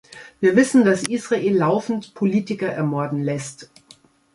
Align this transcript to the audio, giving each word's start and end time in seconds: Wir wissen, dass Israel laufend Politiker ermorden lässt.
Wir 0.39 0.55
wissen, 0.55 0.83
dass 0.83 1.03
Israel 1.07 1.55
laufend 1.55 2.15
Politiker 2.15 2.65
ermorden 2.67 3.21
lässt. 3.23 3.69